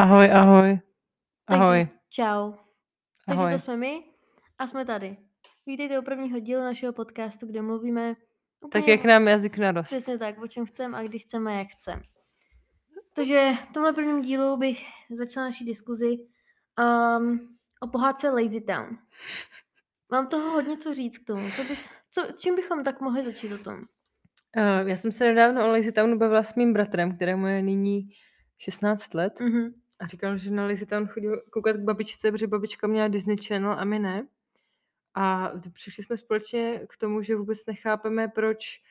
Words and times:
Ahoj, 0.00 0.32
ahoj. 0.32 0.80
Ahoj. 1.46 1.78
Takže 1.78 1.98
čau. 2.08 2.52
Takže 3.26 3.40
Ahoj. 3.40 3.52
to 3.52 3.58
jsme 3.58 3.76
my 3.76 4.02
a 4.58 4.66
jsme 4.66 4.84
tady. 4.84 5.16
Vítejte 5.66 5.98
u 5.98 6.02
prvního 6.02 6.38
dílu 6.38 6.62
našeho 6.62 6.92
podcastu, 6.92 7.46
kde 7.46 7.62
mluvíme 7.62 8.14
Tak 8.14 8.80
úplně 8.82 8.92
jak 8.92 9.04
nám 9.04 9.28
jazyk 9.28 9.58
narost. 9.58 9.86
přesně 9.86 10.18
tak, 10.18 10.38
o 10.38 10.48
čem 10.48 10.66
chceme 10.66 10.98
a 10.98 11.02
když 11.02 11.22
chceme, 11.22 11.58
jak 11.58 11.68
chceme. 11.68 12.02
Takže 13.14 13.52
v 13.70 13.72
tomhle 13.72 13.92
prvním 13.92 14.22
dílu 14.22 14.56
bych 14.56 14.86
začala 15.10 15.46
naší 15.46 15.64
diskuzi 15.64 16.18
um, 17.18 17.56
o 17.80 17.86
pohádce 17.86 18.30
Lazy 18.30 18.60
Town. 18.60 18.98
Mám 20.12 20.26
toho 20.26 20.50
hodně 20.50 20.76
co 20.76 20.94
říct 20.94 21.18
k 21.18 21.26
tomu. 21.26 21.50
Co 21.50 21.64
bys, 21.64 21.90
co, 22.10 22.22
s 22.22 22.40
čím 22.40 22.56
bychom 22.56 22.84
tak 22.84 23.00
mohli 23.00 23.22
začít 23.22 23.52
o 23.52 23.58
tom? 23.58 23.74
Uh, 23.74 24.88
já 24.88 24.96
jsem 24.96 25.12
se 25.12 25.24
nedávno 25.24 25.64
o 25.64 25.68
Lazy 25.68 25.92
Townu 25.92 26.18
bavila 26.18 26.42
s 26.42 26.54
mým 26.54 26.72
bratrem, 26.72 27.16
kterému 27.16 27.46
je 27.46 27.62
nyní 27.62 28.08
16 28.58 29.14
let. 29.14 29.40
Mhm. 29.40 29.79
A 30.00 30.06
říkal, 30.06 30.36
že 30.36 30.50
na 30.50 30.66
Lazy 30.66 30.86
Town 30.86 31.06
chodil 31.06 31.42
koukat 31.50 31.76
k 31.76 31.80
babičce, 31.80 32.32
protože 32.32 32.46
babička 32.46 32.86
měla 32.86 33.08
Disney 33.08 33.36
Channel 33.36 33.72
a 33.72 33.84
my 33.84 33.98
ne. 33.98 34.26
A 35.14 35.52
přišli 35.72 36.04
jsme 36.04 36.16
společně 36.16 36.80
k 36.88 36.96
tomu, 36.96 37.22
že 37.22 37.36
vůbec 37.36 37.66
nechápeme, 37.66 38.28
proč 38.28 38.82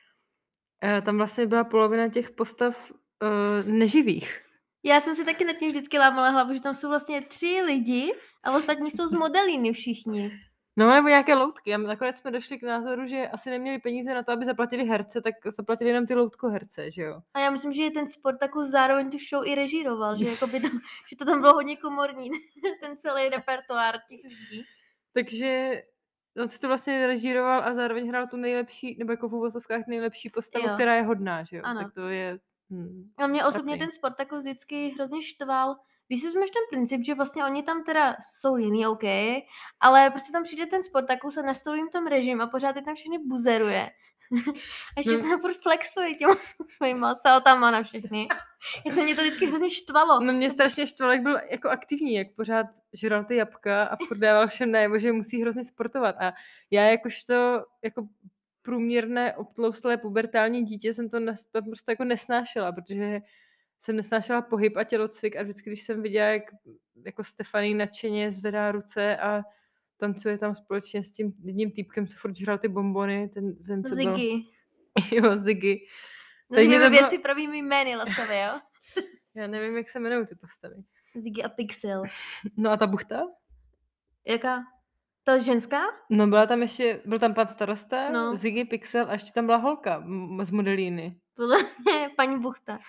uh, 0.84 1.04
tam 1.04 1.16
vlastně 1.16 1.46
byla 1.46 1.64
polovina 1.64 2.08
těch 2.08 2.30
postav 2.30 2.90
uh, 2.90 3.72
neživých. 3.72 4.42
Já 4.82 5.00
jsem 5.00 5.14
si 5.16 5.24
taky 5.24 5.44
nad 5.44 5.56
tím 5.56 5.70
vždycky 5.70 5.98
lámala 5.98 6.28
hlavu, 6.28 6.54
že 6.54 6.60
tam 6.60 6.74
jsou 6.74 6.88
vlastně 6.88 7.22
tři 7.22 7.62
lidi 7.66 8.14
a 8.42 8.52
ostatní 8.52 8.90
jsou 8.90 9.06
z 9.06 9.12
modelíny 9.12 9.72
všichni. 9.72 10.40
No 10.80 10.90
nebo 10.90 11.08
nějaké 11.08 11.34
loutky. 11.34 11.74
A 11.74 11.78
my 11.78 11.86
nakonec 11.86 12.16
jsme 12.16 12.30
došli 12.30 12.58
k 12.58 12.62
názoru, 12.62 13.06
že 13.06 13.28
asi 13.28 13.50
neměli 13.50 13.78
peníze 13.78 14.14
na 14.14 14.22
to, 14.22 14.32
aby 14.32 14.44
zaplatili 14.44 14.84
herce, 14.84 15.20
tak 15.20 15.34
zaplatili 15.56 15.90
jenom 15.90 16.06
ty 16.06 16.14
loutkoherce, 16.14 16.90
že 16.90 17.02
jo? 17.02 17.20
A 17.34 17.40
já 17.40 17.50
myslím, 17.50 17.72
že 17.72 17.90
ten 17.90 18.08
Sportakus 18.08 18.66
zároveň 18.70 19.10
tu 19.10 19.18
show 19.30 19.46
i 19.46 19.54
režíroval, 19.54 20.18
že, 20.18 20.24
jako 20.24 20.46
by 20.46 20.60
to, 20.60 20.68
že 21.10 21.16
to 21.18 21.24
tam 21.24 21.40
bylo 21.40 21.52
hodně 21.52 21.76
komorní, 21.76 22.30
ten 22.82 22.96
celý 22.96 23.28
repertoár 23.28 23.94
těch 24.08 24.20
lidí. 24.24 24.64
Takže 25.12 25.82
on 26.42 26.48
si 26.48 26.60
to 26.60 26.68
vlastně 26.68 27.06
režíroval 27.06 27.62
a 27.64 27.74
zároveň 27.74 28.08
hrál 28.08 28.26
tu 28.26 28.36
nejlepší, 28.36 28.96
nebo 28.98 29.12
jako 29.12 29.28
v 29.28 29.34
uvozovkách 29.34 29.86
nejlepší 29.86 30.30
postavu, 30.30 30.68
Jo. 30.68 30.74
která 30.74 30.94
je 30.94 31.02
hodná, 31.02 31.44
že 31.44 31.56
jo? 31.56 31.62
Ano. 31.64 31.82
Tak 31.82 31.92
to 31.94 32.08
je... 32.08 32.38
Hm. 32.70 33.10
A 33.16 33.26
mě 33.26 33.44
osobně 33.44 33.72
Trapný. 33.72 33.86
ten 33.86 33.92
Sportakus 33.92 34.42
vždycky 34.42 34.88
hrozně 34.88 35.22
štval, 35.22 35.76
když 36.10 36.20
si 36.20 36.26
vezmeš 36.26 36.50
ten 36.50 36.62
princip, 36.70 37.02
že 37.04 37.14
vlastně 37.14 37.44
oni 37.44 37.62
tam 37.62 37.84
teda 37.84 38.16
jsou 38.20 38.56
jiný, 38.56 38.86
OK, 38.86 39.02
ale 39.80 40.10
prostě 40.10 40.32
tam 40.32 40.42
přijde 40.42 40.66
ten 40.66 40.82
Sportakus 40.82 41.36
a 41.36 41.42
nastolí 41.42 41.78
jim 41.78 41.88
tom 41.88 42.06
režim 42.06 42.40
a 42.40 42.46
pořád 42.46 42.76
je 42.76 42.82
tam 42.82 42.94
všechny 42.94 43.18
buzeruje. 43.18 43.90
A 44.96 45.00
ještě 45.00 45.10
No. 45.10 45.16
se 45.18 45.38
furt 45.40 45.62
flexuje 45.62 46.14
těma 46.14 46.36
svýma 46.76 47.14
saltama 47.14 47.70
na 47.70 47.82
všechny. 47.82 48.28
Já 48.86 48.92
se 48.94 49.02
mě 49.04 49.14
to 49.14 49.22
vždycky 49.22 49.46
hrozně 49.46 49.70
štvalo. 49.70 50.20
No 50.20 50.32
mě 50.32 50.50
strašně 50.50 50.86
štval, 50.86 51.12
jak 51.12 51.22
byl 51.22 51.38
jako 51.50 51.68
aktivní, 51.68 52.14
jak 52.14 52.28
pořád 52.36 52.66
žral 52.92 53.24
ty 53.24 53.36
jabka 53.36 53.84
a 53.84 53.96
furt 54.08 54.18
dával 54.18 54.48
všem 54.48 54.72
najevo, 54.72 54.98
že 54.98 55.12
musí 55.12 55.42
hrozně 55.42 55.64
sportovat. 55.64 56.16
A 56.20 56.32
já 56.70 56.82
jakožto 56.82 57.64
jako 57.84 58.08
průměrné 58.62 59.36
obtloustlé 59.36 59.96
pubertální 59.96 60.64
dítě 60.64 60.94
jsem 60.94 61.08
to, 61.08 61.18
to 61.50 61.62
prostě 61.62 61.92
jako 61.92 62.04
nesnášela, 62.04 62.72
protože 62.72 63.20
jsem 63.80 63.96
nesnášela 63.96 64.42
pohyb 64.42 64.76
a 64.76 64.84
tělocvik 64.84 65.36
a 65.36 65.42
vždycky, 65.42 65.70
když 65.70 65.82
jsem 65.82 66.02
viděla, 66.02 66.26
jak 66.26 66.42
jako 67.06 67.24
Stefaný 67.24 67.74
nadšeně 67.74 68.30
zvedá 68.30 68.72
ruce 68.72 69.16
a 69.16 69.42
tancuje 69.96 70.38
tam 70.38 70.54
společně 70.54 71.04
s 71.04 71.12
tím 71.12 71.32
jedním 71.44 71.70
týpkem, 71.72 72.06
co 72.06 72.16
furt 72.18 72.36
žral 72.36 72.58
ty 72.58 72.68
bombony, 72.68 73.28
ten, 73.28 73.56
ten 73.56 73.84
co 73.84 73.94
byl... 73.94 74.16
Ziggy. 74.16 74.42
Jo, 75.12 75.36
Ziggy. 75.36 75.86
Tak 76.54 76.66
mě 76.66 76.80
to 76.80 76.90
bylo- 76.90 77.00
věci 77.00 77.18
pravými 77.18 77.58
jmény 77.58 77.96
laskavě, 77.96 78.42
jo? 78.46 78.60
Já 79.34 79.46
nevím, 79.46 79.76
jak 79.76 79.88
se 79.88 79.98
jmenují 79.98 80.26
ty 80.26 80.34
postavy. 80.34 80.74
Ziggy 81.16 81.42
a 81.42 81.48
Pixel. 81.48 82.02
No 82.56 82.70
a 82.70 82.76
ta 82.76 82.86
buchta? 82.86 83.22
Jaká? 84.26 84.62
Ta 85.24 85.38
ženská? 85.38 85.80
No 86.10 86.26
byla 86.26 86.46
tam 86.46 86.62
ještě, 86.62 87.02
byl 87.06 87.18
tam 87.18 87.34
pan 87.34 87.46
starosta, 87.48 88.10
No. 88.10 88.30
no. 88.30 88.36
Ziggy 88.36 88.64
Pixel 88.64 89.06
a 89.08 89.12
ještě 89.12 89.32
tam 89.32 89.46
byla 89.46 89.58
holka 89.58 90.04
z 90.42 90.50
modelíny. 90.50 91.20
Podle 91.40 91.58
mě 91.58 92.10
paní 92.16 92.38
Buchta. 92.38 92.78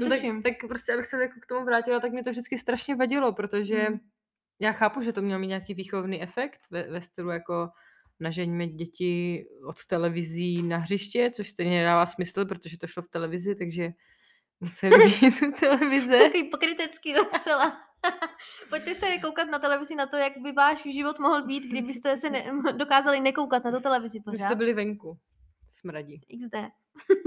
No 0.00 0.08
tak, 0.08 0.20
tak 0.42 0.52
prostě, 0.68 0.92
abych 0.94 1.06
se 1.06 1.22
jako 1.22 1.34
k 1.40 1.46
tomu 1.46 1.64
vrátila, 1.64 2.00
tak 2.00 2.12
mě 2.12 2.24
to 2.24 2.30
vždycky 2.30 2.58
strašně 2.58 2.94
vadilo, 2.96 3.32
protože 3.32 3.76
Hmm. 3.82 3.98
já 4.60 4.72
chápu, 4.72 5.02
že 5.02 5.12
to 5.12 5.22
mělo 5.22 5.40
mít 5.40 5.46
nějaký 5.46 5.74
výchovný 5.74 6.22
efekt 6.22 6.60
ve, 6.70 6.82
ve 6.82 7.00
stylu 7.00 7.30
jako 7.30 7.68
nažeňme 8.20 8.66
děti 8.66 9.44
od 9.66 9.86
televizí 9.86 10.62
na 10.62 10.76
hřiště, 10.78 11.30
což 11.30 11.50
stejně 11.50 11.78
nedává 11.78 12.06
smysl, 12.06 12.44
protože 12.44 12.78
to 12.78 12.86
šlo 12.86 13.02
v 13.02 13.08
televizi, 13.08 13.54
takže 13.54 13.90
museli 14.60 14.98
být 15.20 15.42
u 15.42 15.52
televize. 15.60 16.18
Takový 16.18 16.44
pokrytecký 16.50 17.12
docela. 17.14 17.78
Pojďte 18.70 18.94
se 18.94 19.06
koukat 19.22 19.48
na 19.50 19.58
televizi 19.58 19.94
na 19.94 20.06
to, 20.06 20.16
jak 20.16 20.32
by 20.42 20.52
váš 20.52 20.82
život 20.82 21.18
mohl 21.18 21.46
být, 21.46 21.62
kdybyste 21.70 22.16
se 22.16 22.30
ne- 22.30 22.52
dokázali 22.76 23.20
nekoukat 23.20 23.64
na 23.64 23.70
tu 23.72 23.80
televizi 23.80 24.20
pořád. 24.20 24.46
jste 24.46 24.54
byli 24.54 24.74
venku. 24.74 25.18
Smradí. 25.80 26.20
XD. 26.20 26.54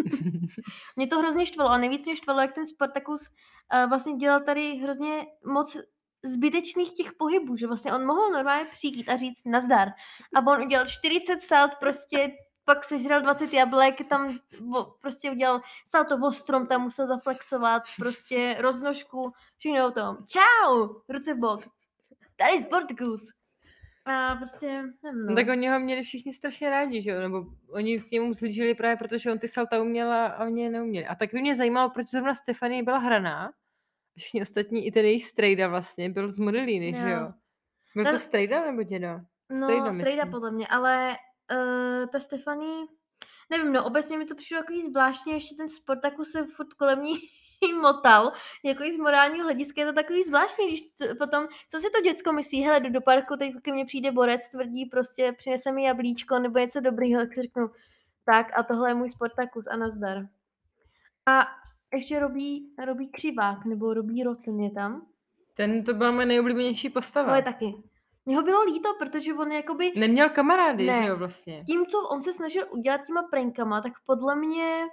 mě 0.95 1.07
to 1.07 1.19
hrozně 1.19 1.45
štvalo 1.45 1.69
a 1.69 1.77
nejvíc 1.77 2.05
mě 2.05 2.15
štvalo, 2.15 2.41
jak 2.41 2.53
ten 2.53 2.67
Spartacus 2.67 3.21
uh, 3.21 3.89
vlastně 3.89 4.13
dělal 4.13 4.41
tady 4.43 4.75
hrozně 4.75 5.25
moc 5.45 5.77
zbytečných 6.23 6.93
těch 6.93 7.13
pohybů, 7.13 7.55
že 7.55 7.67
vlastně 7.67 7.93
on 7.93 8.05
mohl 8.05 8.29
normálně 8.31 8.65
přijít 8.65 9.09
a 9.09 9.17
říct 9.17 9.41
nazdar. 9.45 9.87
A 10.35 10.47
on 10.47 10.61
udělal 10.61 10.85
40 10.87 11.41
salt, 11.41 11.71
prostě 11.79 12.31
pak 12.65 12.83
sežral 12.83 13.21
20 13.21 13.53
jablek, 13.53 14.07
tam 14.09 14.39
prostě 15.01 15.31
udělal 15.31 15.61
salto 15.85 16.17
o 16.17 16.31
strom, 16.31 16.67
tam 16.67 16.81
musel 16.81 17.07
zaflexovat, 17.07 17.83
prostě 17.97 18.55
roznožku, 18.59 19.33
všechno 19.57 19.87
o 19.87 19.91
tom. 19.91 20.17
Čau! 20.27 20.87
Ruce 21.09 21.33
v 21.33 21.37
bok. 21.37 21.61
Tady 22.35 22.61
Spartacus. 22.61 23.38
A 24.09 24.35
prostě, 24.35 24.67
nevím, 24.67 24.93
No. 25.03 25.29
no. 25.29 25.35
Tak 25.35 25.47
oni 25.49 25.69
ho 25.69 25.79
měli 25.79 26.03
všichni 26.03 26.33
strašně 26.33 26.69
rádi, 26.69 27.01
že 27.01 27.11
jo? 27.11 27.19
Nebo 27.19 27.45
oni 27.69 27.99
k 28.01 28.11
němu 28.11 28.33
zlížili 28.33 28.75
právě, 28.75 28.97
protože 28.97 29.31
on 29.31 29.39
ty 29.39 29.47
salta 29.47 29.81
uměla 29.81 30.25
a 30.27 30.45
oni 30.45 30.63
je 30.63 30.69
neuměli. 30.69 31.05
A 31.07 31.15
tak 31.15 31.33
by 31.33 31.41
mě 31.41 31.55
zajímalo, 31.55 31.89
proč 31.89 32.07
zrovna 32.07 32.33
Stefanie 32.33 32.83
byla 32.83 32.97
hraná. 32.97 33.45
A 33.47 33.51
všichni 34.17 34.41
ostatní, 34.41 34.87
i 34.87 34.91
ten 34.91 35.05
její 35.05 35.19
strejda 35.19 35.67
vlastně, 35.67 36.09
byl 36.09 36.31
z 36.31 36.37
modelíny, 36.37 36.93
že 36.93 37.09
Jo. 37.09 37.33
Byl 37.95 38.03
Ten- 38.03 38.13
to 38.13 38.19
strejda 38.19 38.65
nebo 38.65 38.83
děda? 38.83 39.21
No, 39.49 39.57
Strejda, 39.57 39.93
strejda 39.93 40.23
myslím. 40.23 40.31
podle 40.31 40.51
mě, 40.51 40.67
ale 40.67 41.15
uh, 41.51 42.07
ta 42.09 42.19
Stefanie, 42.19 42.85
nevím, 43.49 43.73
no 43.73 43.85
obecně 43.85 44.17
mi 44.17 44.25
to 44.25 44.35
přišlo 44.35 44.57
takový 44.57 44.85
zvláštně, 44.85 45.33
ještě 45.33 45.55
ten 45.55 45.69
Sportakus 45.69 46.31
se 46.31 46.45
furt 46.55 46.73
kolem 46.73 47.03
ní 47.03 47.19
motal, 47.81 48.33
jako 48.65 48.83
i 48.83 48.91
z 48.91 48.97
morálního 48.97 49.43
hlediska 49.45 49.81
je 49.81 49.87
to 49.87 49.93
takový 49.93 50.23
zvláštní, 50.23 50.67
když 50.67 50.91
to, 50.91 51.05
potom, 51.15 51.47
co 51.69 51.79
si 51.79 51.89
to 51.95 52.01
děcko 52.01 52.33
myslí, 52.33 52.61
hele, 52.61 52.79
jdu 52.79 52.89
do 52.89 53.01
parku, 53.01 53.35
teď 53.37 53.53
ke 53.61 53.73
mně 53.73 53.85
přijde 53.85 54.11
borec, 54.11 54.49
tvrdí 54.51 54.85
prostě, 54.85 55.33
přinese 55.37 55.71
mi 55.71 55.83
jablíčko 55.83 56.39
nebo 56.39 56.59
něco 56.59 56.79
dobrýho, 56.79 57.21
tak 57.21 57.35
si 57.35 57.41
řeknu, 57.41 57.69
tak 58.25 58.47
a 58.59 58.63
tohle 58.63 58.89
je 58.89 58.93
můj 58.93 59.11
Sportakus 59.11 59.67
a 59.67 59.77
nazdar. 59.77 60.17
A 61.25 61.47
ještě 61.93 62.19
robí, 62.19 62.73
robí 62.85 63.09
křivák, 63.09 63.65
nebo 63.65 63.93
robí 63.93 64.23
roten 64.23 64.59
je 64.59 64.71
tam. 64.71 65.07
Ten 65.53 65.83
to 65.83 65.93
byla 65.93 66.11
moje 66.11 66.25
nejoblíbenější 66.25 66.89
postava. 66.89 67.29
To 67.29 67.35
je 67.35 67.41
taky. 67.41 67.73
Mně 68.25 68.35
ho 68.37 68.43
bylo 68.43 68.63
líto, 68.63 68.89
protože 68.99 69.33
on 69.33 69.51
jakoby 69.51 69.91
Neměl 69.95 70.29
kamarády, 70.29 70.85
Ne. 70.85 71.01
že 71.01 71.09
jo, 71.09 71.17
vlastně. 71.17 71.63
tím, 71.67 71.85
co 71.85 72.01
on 72.01 72.23
se 72.23 72.33
snažil 72.33 72.67
udělat 72.71 73.01
těma 73.07 73.23
prankama, 73.23 73.81
tak 73.81 73.93
podle 74.05 74.35
mě 74.35 74.87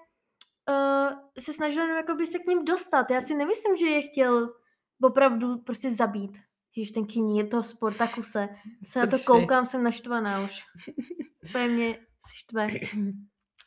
uh, 0.68 1.18
se 1.38 1.52
snažil 1.52 1.82
jenom 1.82 1.96
jakoby 1.96 2.26
se 2.26 2.38
k 2.38 2.46
ním 2.46 2.64
dostat. 2.64 3.10
Já 3.10 3.20
si 3.20 3.34
nemyslím, 3.34 3.76
že 3.76 3.86
je 3.86 4.02
chtěl 4.02 4.54
opravdu 5.02 5.58
prostě 5.58 5.90
zabít. 5.90 6.38
Ježiš, 6.76 6.90
ten 6.90 7.06
kynír 7.06 7.48
toho 7.48 7.62
Sportakuse. 7.62 8.48
Se 8.86 8.98
na 8.98 9.06
to 9.06 9.18
koukám, 9.18 9.66
jsem 9.66 9.82
naštvaná 9.82 10.40
už. 10.40 10.62
To 11.52 11.58
je 11.58 11.68
mě 11.68 11.98
štve. 12.34 12.68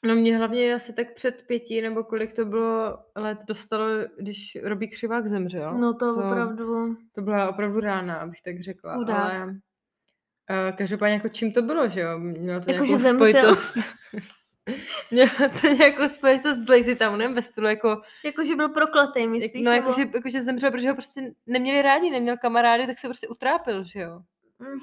No 0.04 0.16
mě 0.16 0.38
hlavně 0.38 0.74
asi 0.76 0.94
tak 0.94 1.14
před 1.14 1.44
pěti, 1.48 1.82
nebo 1.82 2.04
kolik 2.04 2.34
to 2.34 2.46
bylo 2.46 2.98
let 3.16 3.40
dostalo, 3.48 3.86
když 4.20 4.58
Robí 4.64 4.88
Křivák 4.90 5.28
zemřel. 5.28 5.78
No 5.78 5.94
to, 5.94 6.14
To- 6.16 6.20
opravdu... 6.28 6.96
To 7.16 7.22
byla 7.22 7.50
opravdu 7.50 7.79
rána, 7.79 8.16
abych 8.18 8.41
tak 8.41 8.62
řekla. 8.64 8.96
Chudák. 8.96 9.20
Ale 9.20 9.46
uh, 9.47 10.76
každopádně 10.78 11.14
jako 11.14 11.29
čím 11.29 11.52
to 11.53 11.62
bylo, 11.62 11.90
že 11.90 12.00
jo? 12.02 12.20
Mělo 12.20 12.62
to 12.62 12.72
Jako, 12.72 12.84
nějakou 12.84 12.88
že 12.88 12.97
zemřel. 12.97 13.28
spojitost. 13.29 13.73
To 15.62 15.68
nějakou 15.68 16.08
spojitost 16.08 16.60
s 16.60 16.70
Lazy 16.70 16.96
Townem 16.96 17.34
ve 17.34 17.42
stylu 17.42 17.68
jako, 17.68 18.02
Jakože 18.26 18.56
byl 18.56 18.70
prokletý, 18.70 19.28
myslíš? 19.28 19.64
no 19.66 19.72
nebo- 19.72 19.88
jako, 19.88 20.00
že, 20.00 20.08
jako, 20.14 20.30
že 20.30 20.42
zemřel, 20.42 20.72
protože 20.72 20.90
ho 20.90 20.96
prostě 20.96 21.34
neměli 21.48 21.82
rádi, 21.82 22.10
neměl 22.10 22.38
kamarády, 22.38 22.88
tak 22.88 23.00
se 23.00 23.08
prostě 23.08 23.28
utrápil, 23.28 23.84
že 23.84 24.00
jo? 24.00 24.22
Mm. 24.60 24.80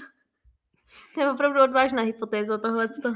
To 1.15 1.21
je 1.21 1.31
opravdu 1.31 1.63
odvážná 1.63 2.03
hypotéza 2.03 2.59
tohleto. 2.59 3.15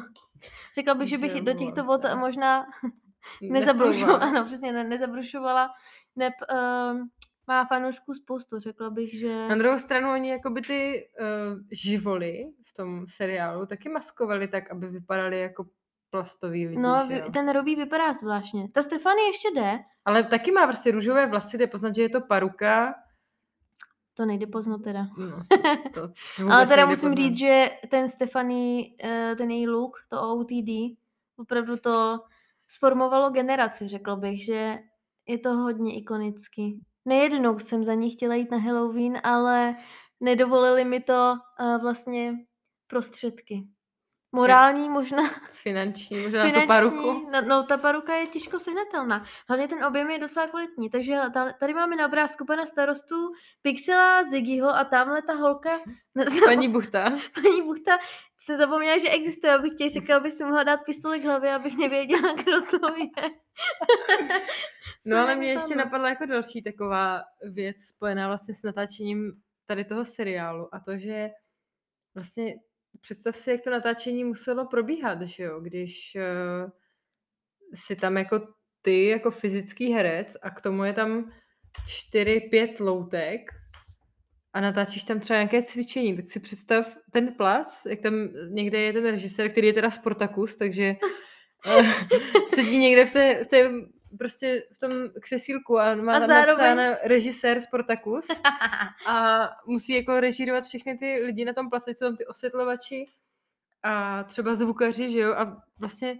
Řekla 0.75 0.95
bych, 0.95 1.09
že 1.09 1.19
bych 1.19 1.33
do 1.33 1.53
těchto 1.53 1.85
vod 1.85 2.03
se. 2.03 2.17
možná 2.17 2.67
nezabrušovala, 3.43 4.19
ano, 4.19 4.45
přesně, 4.45 4.73
ne, 4.73 4.85
nezabrušovala, 4.85 5.71
neb 6.17 6.33
uh, 6.53 7.01
má 7.47 7.65
fanoušků 7.65 8.15
spoustu, 8.15 8.59
řekla 8.59 8.91
bych, 8.91 9.19
že... 9.19 9.49
Na 9.49 9.55
druhou 9.55 9.79
stranu 9.79 10.13
oni 10.13 10.31
jakoby 10.31 10.61
ty 10.61 11.09
uh, 11.21 11.61
živoly 11.73 12.45
v 12.65 12.73
tom 12.73 13.07
seriálu 13.07 13.67
taky 13.67 13.89
maskovali 13.89 14.49
tak, 14.49 14.71
aby 14.71 14.89
vypadali 14.89 15.41
jako 15.41 15.67
plastový 16.11 16.67
lidi, 16.69 16.81
No, 16.81 17.07
že 17.09 17.19
jo? 17.19 17.31
ten 17.33 17.53
Robí 17.53 17.77
vypadá 17.77 18.13
zvláštně. 18.13 18.69
Ta 18.69 18.83
Stefanie 18.83 19.27
ještě 19.29 19.49
jde, 19.55 19.79
Ale 20.05 20.25
taky 20.25 20.53
má 20.53 20.67
prostě 20.67 20.91
růžové 20.91 21.27
vlasy, 21.27 21.59
jde 21.59 21.67
poznat, 21.67 21.95
že 21.95 22.03
je 22.03 22.09
to 22.09 22.21
paruka. 22.21 22.95
to 24.15 24.27
nejde 24.27 24.47
poznat 24.47 24.83
teda. 24.85 25.07
No, 25.19 25.43
to 25.95 26.01
Ale 26.39 26.65
vůbec 26.65 26.69
teda 26.69 26.87
musím 26.87 27.11
poznat. 27.11 27.17
říct, 27.27 27.39
že 27.39 27.71
ten 27.89 28.09
Stefanie, 28.09 28.85
eh, 29.05 29.35
ten 29.37 29.51
její 29.51 29.69
look, 29.69 29.97
to 30.09 30.21
OTD, 30.39 30.97
opravdu 31.37 31.77
to 31.77 32.21
sformovalo 32.69 33.31
generaci, 33.31 33.89
řekl 33.89 34.17
bych, 34.17 34.45
že 34.45 34.79
je 35.29 35.39
to 35.39 35.53
hodně 35.57 35.95
ikonický. 35.97 36.81
Nejednou 37.05 37.59
jsem 37.59 37.85
za 37.85 37.95
ní 37.95 38.11
chtěla 38.11 38.35
jít 38.35 38.51
na 38.51 38.59
Halloween, 38.59 39.21
ale 39.25 39.75
nedovolili 40.21 40.85
mi 40.85 41.01
to 41.01 41.35
eh, 41.61 41.79
vlastně 41.83 42.35
prostředky. 42.87 43.65
Morální 44.33 44.89
možná, 44.89 45.23
Finanční, 45.53 46.21
možná 46.21 46.39
na 46.39 46.45
to 46.45 46.51
finanční, 46.51 46.67
paruku. 46.69 47.31
no, 47.33 47.41
no 47.47 47.63
ta 47.63 47.79
paruka 47.79 48.15
je 48.15 48.27
těžko 48.27 48.59
sehnatelná. 48.59 49.25
Hlavně 49.49 49.69
ten 49.69 49.85
objem 49.85 50.11
je 50.11 50.19
docela 50.19 50.47
kvalitní, 50.47 50.91
takže 50.91 51.19
tady 51.61 51.75
máme 51.75 51.97
na 51.97 52.07
obrázku 52.07 52.47
pana 52.47 52.67
starostu 52.67 53.33
Pixela, 53.63 54.25
Ziggyho 54.31 54.69
a 54.69 54.85
tamhle 54.85 55.23
ta 55.23 55.35
holka, 55.35 55.81
Paní 56.45 56.69
Buchta. 56.69 57.05
paní 57.35 57.63
Buchta, 57.63 57.99
jsem 58.39 58.57
zapomněla, 58.57 58.99
že 58.99 59.09
existuje, 59.09 59.55
abych 59.55 59.73
ti 59.79 59.89
řekla, 59.89 60.17
abys 60.17 60.41
mi 60.41 60.47
mohla 60.47 60.63
dát 60.63 60.81
pistoli 60.87 61.21
k 61.21 61.25
hlavě, 61.25 61.55
abych 61.55 61.77
nevěděla, 61.79 62.33
kdo 62.45 62.63
to 62.63 62.95
je. 62.97 63.31
No 65.07 65.19
ale 65.19 65.35
mě 65.35 65.45
mě 65.45 65.53
ještě 65.53 65.75
napadla 65.77 66.09
jako 66.09 66.27
další 66.27 66.63
taková 66.63 67.23
věc 67.43 67.77
spojená 67.85 68.27
vlastně 68.29 68.55
s 68.55 68.63
natáčením 68.63 69.33
tady 69.67 69.85
toho 69.85 70.05
seriálu 70.05 70.75
a 70.75 70.81
to, 70.81 70.99
že 70.99 71.31
vlastně 72.15 72.55
představ 73.01 73.37
si, 73.37 73.51
jak 73.51 73.61
to 73.61 73.71
natáčení 73.71 74.25
muselo 74.25 74.67
probíhat, 74.67 75.23
že 75.23 75.43
jo, 75.43 75.61
když 75.61 76.17
uh, 76.17 76.71
si 77.75 77.97
tam 77.97 78.17
jako 78.17 78.41
ty 78.83 79.07
jako 79.07 79.31
fyzický 79.31 79.93
herec 79.93 80.37
a 80.43 80.51
k 80.51 80.61
tomu 80.61 80.85
je 80.85 80.93
tam 80.93 81.33
čtyři, 81.87 82.41
pět 82.41 82.81
loutek 82.81 83.51
a 84.53 84.61
natáčíš 84.61 85.05
tam 85.05 85.21
třeba 85.21 85.37
nějaké 85.37 85.63
cvičení, 85.63 86.17
tak 86.17 86.29
si 86.29 86.41
představ 86.41 86.97
ten 87.13 87.35
plac, 87.35 87.83
jak 87.87 88.01
tam 88.01 88.15
někde 88.51 88.81
je 88.81 88.93
ten 88.93 89.05
režisér, 89.05 89.51
který 89.51 89.67
je 89.67 89.73
teda 89.73 89.91
Sportakus, 89.91 90.57
takže 90.57 90.97
eh, 91.67 91.83
sedí 92.55 92.79
někde 92.79 93.07
v 93.07 93.13
té, 93.13 93.45
v 93.45 93.47
té 93.47 93.71
prostě 94.19 94.63
v 94.73 94.79
tom 94.79 94.93
křesílku 95.21 95.79
a 95.79 95.95
má 95.95 96.17
A 96.17 96.19
tam 96.19 96.29
zároveň- 96.29 96.77
napsáno 96.77 96.97
režisér 97.05 97.61
Sportakus 97.61 98.27
a 99.07 99.49
musí 99.67 99.93
jako 99.93 100.21
režírovat 100.21 100.65
všechny 100.65 100.99
ty 100.99 101.23
lidi 101.25 101.45
na 101.45 101.53
tom 101.53 101.69
jsou 101.95 102.07
tam 102.07 102.17
ty 102.17 102.27
osvětlovači 102.27 103.05
a 103.83 104.25
třeba 104.25 104.55
zvukaři, 104.55 105.11
že 105.11 105.19
jo, 105.19 105.35
a 105.35 105.63
vlastně 105.79 106.19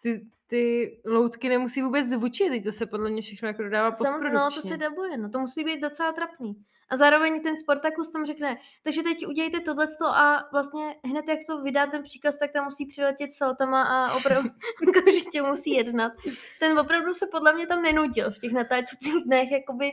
ty, 0.00 0.26
ty 0.46 1.00
loutky 1.06 1.48
nemusí 1.48 1.82
vůbec 1.82 2.06
zvučit, 2.06 2.48
teď 2.48 2.64
to 2.64 2.72
se 2.72 2.86
podle 2.86 3.10
mě 3.10 3.22
všechno 3.22 3.48
jako 3.48 3.62
dodává 3.62 3.94
Samozřejmě, 3.94 4.30
no, 4.30 4.40
to 4.40 4.44
postprodukčně. 4.44 4.70
se 4.70 4.76
dabuje, 4.76 5.16
no, 5.16 5.30
to 5.30 5.38
musí 5.38 5.64
být 5.64 5.80
docela 5.80 6.12
trapný. 6.12 6.64
A 6.90 6.96
zároveň 6.96 7.42
ten 7.42 7.56
Sportakus 7.56 8.10
tam 8.10 8.26
řekne, 8.26 8.58
takže 8.82 9.02
teď 9.02 9.26
udějte 9.26 9.60
tohleto 9.60 10.06
a 10.06 10.48
vlastně 10.52 10.96
hned 11.04 11.28
jak 11.28 11.38
to 11.46 11.62
vydá 11.62 11.86
ten 11.86 12.02
příkaz, 12.02 12.38
tak 12.38 12.52
tam 12.52 12.64
musí 12.64 12.86
přiletět 12.86 13.32
saltama 13.32 13.82
a 13.82 14.14
opravdu 14.16 14.50
okamžitě 14.88 15.42
musí 15.42 15.70
jednat. 15.70 16.12
Ten 16.60 16.78
opravdu 16.78 17.14
se 17.14 17.26
podle 17.26 17.52
mě 17.54 17.66
tam 17.66 17.82
nenutil 17.82 18.30
v 18.30 18.38
těch 18.38 18.52
natáčecích 18.52 19.14
dnech, 19.24 19.50
jakoby 19.50 19.90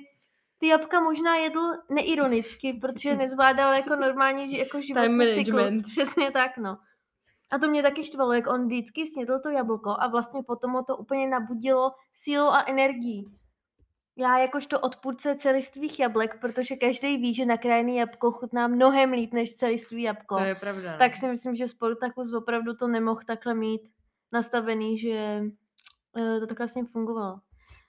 ty 0.58 0.68
jabka 0.68 1.00
možná 1.00 1.36
jedl 1.36 1.72
neironicky, 1.90 2.74
protože 2.74 3.16
nezvládal 3.16 3.74
jako 3.74 3.96
normální 3.96 4.58
jako 4.58 4.82
životní 4.82 5.34
cyklus. 5.34 5.72
Přesně 5.92 6.32
tak, 6.32 6.58
no. 6.58 6.78
A 7.52 7.58
to 7.58 7.68
mě 7.68 7.84
taky 7.84 8.04
štvalo, 8.04 8.34
jak 8.34 8.48
on 8.48 8.66
vždycky 8.66 9.06
snědl 9.06 9.40
to 9.40 9.50
jablko 9.50 9.96
a 10.00 10.08
vlastně 10.08 10.44
potom 10.44 10.72
ho 10.72 10.84
to 10.84 10.98
úplně 10.98 11.28
nabudilo 11.28 11.92
sílu 12.12 12.48
a 12.48 12.64
energií. 12.68 13.26
Já 14.20 14.38
jakožto 14.38 14.80
odpůrce 14.80 15.36
celistvých 15.36 16.00
jablek, 16.00 16.42
protože 16.42 16.76
každý 16.76 17.18
ví, 17.18 17.34
že 17.34 17.46
nakrájený 17.46 17.96
jabko 17.96 18.32
chutná 18.32 18.68
mnohem 18.68 19.12
líp 19.12 19.34
než 19.34 19.56
celistvý 19.56 20.02
jabko, 20.04 20.36
To 20.38 20.44
je 20.44 20.56
pravda. 20.56 20.92
no. 20.92 20.98
tak 20.98 21.16
si 21.16 21.28
myslím, 21.28 21.56
že 21.56 21.68
Sportakus 21.68 22.34
opravdu 22.34 22.74
to 22.74 22.88
nemohl 22.88 23.22
takhle 23.28 23.54
mít 23.54 23.82
nastavený, 24.32 24.98
že 24.98 25.42
eh, 26.18 26.40
to 26.40 26.48
takhle 26.48 26.68
s 26.68 26.76
ním 26.76 26.86
fungovalo. 26.86 27.40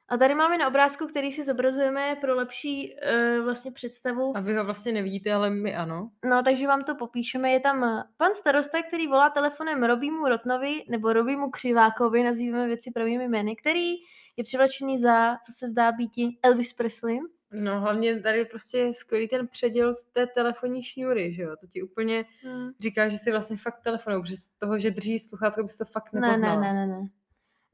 A 0.09 0.17
tady 0.17 0.35
máme 0.35 0.59
na 0.59 0.69
obrázku, 0.69 1.07
který 1.07 1.33
si 1.33 1.45
zobrazujeme 1.45 2.17
pro 2.21 2.35
lepší 2.35 2.95
eh, 3.03 3.41
vlastně 3.41 3.73
představu. 3.73 4.37
A 4.37 4.41
vy 4.41 4.55
ho 4.57 4.65
vlastně 4.65 4.93
nevidíte, 4.93 5.33
ale 5.33 5.51
my 5.51 5.75
ano. 5.77 6.11
No, 6.25 6.43
takže 6.43 6.67
vám 6.67 6.85
to 6.85 6.95
popíšeme. 6.95 7.51
Je 7.51 7.61
tam 7.61 7.85
eh, 7.85 8.05
pan 8.17 8.31
starosta, 8.35 8.83
který 8.83 9.07
volá 9.07 9.31
telefonem 9.31 9.83
Robímu 9.85 10.29
Rotnovi, 10.29 10.85
nebo 10.89 11.13
Robímu 11.13 11.51
Křivákovi, 11.51 12.25
nazýváme 12.25 12.67
věci 12.67 12.91
pravými 12.91 13.29
jmény, 13.29 13.57
který 13.57 13.91
je 14.37 14.45
převlečený 14.45 14.99
za, 14.99 15.37
co 15.37 15.53
se 15.59 15.69
zdá 15.69 15.93
být 15.93 16.11
Elvis 16.43 16.73
Presley. 16.73 17.19
No 17.53 17.81
hlavně 17.81 18.21
tady 18.21 18.45
prostě 18.45 18.79
je 18.79 18.95
skvělý 18.95 19.29
ten 19.29 19.49
předěl 19.49 19.95
z 19.95 20.05
té 20.05 20.27
telefonní 20.27 20.83
šňůry, 20.83 21.33
že 21.35 21.43
jo. 21.43 21.57
To 21.61 21.67
ti 21.67 21.83
úplně 21.83 22.25
Hmm. 22.43 22.71
říká, 22.81 23.09
že 23.09 23.19
si 23.19 23.31
vlastně 23.31 23.57
fakt 23.57 23.81
telefonují, 23.83 24.23
protože 24.23 24.37
z 24.37 24.49
toho, 24.49 24.79
že 24.79 24.91
drží 24.91 25.19
sluchátko, 25.19 25.63
bys 25.63 25.77
to 25.77 25.85
fakt 25.85 26.13
Ne, 26.13 26.21
nepoznala. 26.21 26.61
ne, 26.61 26.73
ne, 26.73 26.87
ne, 26.87 27.01
ne. 27.01 27.09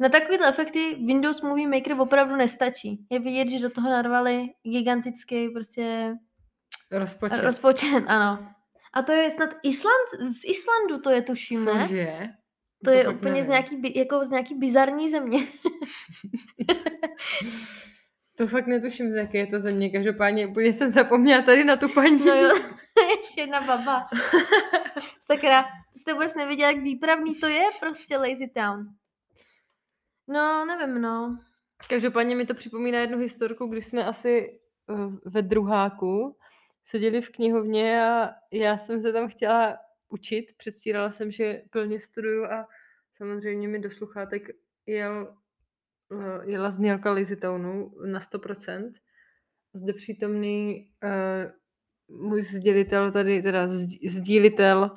Na 0.01 0.09
takovýhle 0.09 0.49
efekty 0.49 0.95
Windows 1.07 1.43
Movie 1.43 1.69
Maker 1.69 2.01
opravdu 2.01 2.37
nestačí. 2.37 3.07
Je 3.11 3.19
vidět, 3.19 3.49
že 3.49 3.59
do 3.59 3.71
toho 3.71 3.91
narvali 3.91 4.47
gigantický 4.63 5.49
prostě 5.49 6.15
Rozpočet. 6.91 7.41
rozpočet, 7.45 8.05
ano. 8.07 8.49
A 8.93 9.03
to 9.03 9.13
je 9.13 9.31
snad 9.31 9.51
Island, 9.63 10.33
z 10.33 10.41
Islandu 10.45 10.99
to 11.03 11.11
je 11.11 11.23
tuším, 11.23 11.65
ne? 11.65 11.83
Cože? 11.83 12.29
To 12.85 12.91
je 12.91 13.05
fakt 13.05 13.15
úplně 13.17 13.35
z 13.35 13.37
nevím. 13.37 13.51
nějaký, 13.51 13.77
bi- 13.77 13.99
jako 13.99 14.25
z 14.25 14.31
nějaký 14.31 14.55
bizarní 14.55 15.11
země. 15.11 15.47
To 18.37 18.47
fakt 18.47 18.67
netuším, 18.67 19.11
z 19.11 19.15
jaké 19.15 19.39
je 19.39 19.47
to 19.47 19.61
země. 19.61 19.91
Každopádně 19.91 20.47
úplně 20.47 20.73
jsem 20.73 20.89
zapomněla 20.89 21.43
tady 21.43 21.65
na 21.65 21.77
tu 21.77 21.89
paní. 21.89 22.25
No 22.25 22.35
jo, 22.35 22.55
ještě 23.17 23.41
jedna 23.41 23.61
baba. 23.61 24.09
Sakra, 25.21 25.63
to 25.63 25.99
jste 25.99 26.13
vůbec 26.13 26.35
nevěděla, 26.35 26.71
jak 26.71 26.81
výpravný 26.83 27.35
to 27.35 27.47
je, 27.47 27.63
prostě 27.81 28.17
Lazy 28.17 28.51
Town. 28.55 28.87
No, 30.27 30.65
nevím, 30.65 31.01
no. 31.01 31.39
Každopádně 31.89 32.37
mi 32.37 32.47
to 32.47 32.55
připomíná 32.55 33.01
jednu 33.01 33.19
historku, 33.19 33.67
kdy 33.67 33.83
jsme 33.83 34.05
asi 34.05 34.61
eh, 34.91 34.95
ve 35.25 35.43
druháku 35.43 36.37
seděli 36.85 37.23
v 37.23 37.31
knihovně 37.31 38.05
a 38.05 38.31
já 38.53 38.77
jsem 38.77 39.01
se 39.01 39.13
tam 39.13 39.29
chtěla 39.29 39.79
učit. 40.09 40.53
Předstírala 40.57 41.11
jsem, 41.11 41.31
že 41.31 41.63
plně 41.71 42.01
studuju 42.01 42.45
a 42.45 42.69
samozřejmě 43.17 43.69
mi 43.69 43.79
do 43.79 43.91
sluchátek 43.91 44.49
jel, 44.87 45.37
eh, 46.13 46.51
jela 46.51 46.71
znělka 46.71 47.13
Lazy 47.13 47.37
Townu 47.37 47.95
na 48.07 48.21
100%. 48.21 48.93
Zde 49.77 49.93
přítomný 49.93 50.91
uh, 51.05 51.53
můj 52.29 52.43
sdělitel 52.43 53.13
tady, 53.13 53.43
teda 53.43 53.67
sdí- 53.67 54.11
sdílitel 54.11 54.97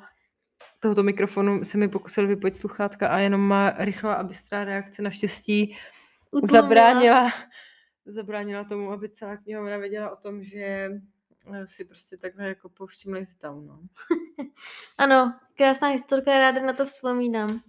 tohoto 0.80 1.02
mikrofonu 1.02 1.64
se 1.64 1.78
mi 1.78 1.88
pokusil 1.88 2.26
vypojit 2.26 2.56
sluchátka 2.56 3.08
a 3.08 3.18
jenom 3.18 3.40
má 3.40 3.70
rychlá 3.70 4.14
a 4.14 4.22
bystrá 4.22 4.64
reakce 4.64 5.02
naštěstí 5.02 5.76
Utlumila. 6.30 6.62
zabránila, 6.62 7.32
zabránila 8.06 8.64
tomu, 8.64 8.92
aby 8.92 9.08
celá 9.08 9.36
knihovna 9.36 9.76
věděla 9.76 10.10
o 10.10 10.16
tom, 10.16 10.42
že 10.42 10.90
eh, 11.54 11.66
si 11.66 11.84
prostě 11.84 12.16
takhle 12.16 12.48
jako 12.48 12.68
pouštím 12.68 13.12
Lazy 13.12 13.36
Town, 13.38 13.66
no. 13.66 13.80
Ano, 14.98 15.38
krásná 15.56 15.88
historka, 15.88 16.38
ráda 16.38 16.62
na 16.62 16.72
to 16.72 16.84
vzpomínám. 16.86 17.60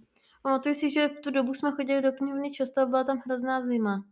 Pamatuju 0.42 0.74
si, 0.74 0.90
že 0.90 1.08
v 1.08 1.20
tu 1.20 1.30
dobu 1.30 1.54
jsme 1.54 1.72
chodili 1.72 2.02
do 2.02 2.12
knihovny 2.12 2.50
často 2.50 2.80
a 2.80 2.86
byla 2.86 3.04
tam 3.04 3.22
hrozná 3.26 3.62
zima. 3.62 4.04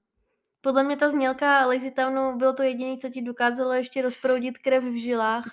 Podle 0.61 0.83
mě 0.85 0.97
ta 0.97 1.11
znělka 1.11 1.67
Lazy 1.67 1.91
Townu 1.91 2.37
bylo 2.37 2.53
to 2.53 2.63
jediné, 2.63 2.97
co 2.97 3.09
ti 3.09 3.23
dokázalo 3.23 3.73
ještě 3.73 4.03
rozproudit 4.03 4.59
krev 4.59 4.85
v 4.85 5.01
žilách 5.01 5.45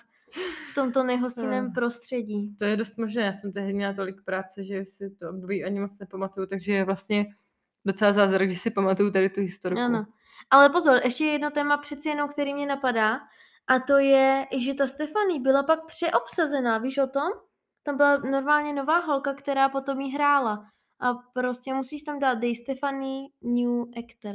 v 0.70 0.74
tomto 0.74 1.02
nehostinném 1.02 1.64
Hmm. 1.64 1.72
prostředí. 1.72 2.56
To 2.56 2.64
je 2.64 2.76
dost 2.76 2.98
možné, 2.98 3.22
já 3.22 3.32
jsem 3.32 3.52
tehdy 3.52 3.72
měla 3.72 3.92
tolik 3.94 4.24
práce, 4.24 4.64
že 4.64 4.84
si 4.84 5.10
to 5.10 5.30
období 5.30 5.64
ani 5.64 5.80
moc 5.80 5.98
nepamatuju, 5.98 6.46
takže 6.46 6.72
je 6.72 6.84
vlastně 6.84 7.26
docela 7.84 8.12
zázrak, 8.12 8.50
že 8.50 8.58
si 8.58 8.70
pamatuju 8.70 9.10
tady 9.10 9.30
tu 9.30 9.40
historku. 9.40 9.80
Ano. 9.80 10.06
Ale 10.50 10.70
pozor, 10.70 11.00
ještě 11.04 11.24
jedno 11.24 11.50
téma 11.50 11.76
přeci 11.76 12.08
jenom, 12.08 12.28
který 12.28 12.54
mě 12.54 12.66
napadá, 12.66 13.20
a 13.68 13.78
to 13.86 13.98
je, 13.98 14.46
že 14.58 14.74
ta 14.74 14.86
Stefanie 14.86 15.40
byla 15.40 15.62
pak 15.62 15.86
přeobsazená, 15.86 16.78
víš 16.78 16.98
o 16.98 17.06
tom? 17.06 17.28
Tam 17.82 17.96
byla 17.96 18.16
normálně 18.16 18.72
nová 18.72 18.98
holka, 18.98 19.34
která 19.34 19.68
potom 19.68 20.00
jí 20.00 20.14
hrála. 20.14 20.66
A 21.00 21.14
prostě 21.14 21.74
musíš 21.74 22.02
tam 22.02 22.18
dát 22.18 22.34
Dej 22.34 22.56
Stefanie 22.56 23.28
New 23.42 23.82
Actor. 23.98 24.34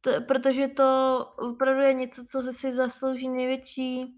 To, 0.00 0.10
protože 0.28 0.68
to 0.68 1.18
opravdu 1.38 1.80
je 1.80 1.94
něco, 1.94 2.24
co 2.24 2.42
si 2.42 2.72
zaslouží 2.72 3.28
největší 3.28 4.14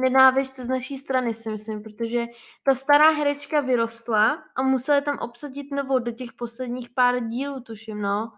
nenávist 0.00 0.58
z 0.58 0.68
naší 0.68 0.98
strany, 0.98 1.34
si 1.34 1.50
myslím, 1.50 1.82
protože 1.82 2.26
ta 2.62 2.74
stará 2.74 3.10
herečka 3.10 3.60
vyrostla 3.60 4.44
a 4.56 4.62
musela 4.62 5.00
tam 5.00 5.18
obsadit 5.18 5.70
novou 5.70 5.98
do 5.98 6.12
těch 6.12 6.32
posledních 6.32 6.90
pár 6.90 7.20
dílů, 7.20 7.60
tuším, 7.60 8.00
no. 8.02 8.32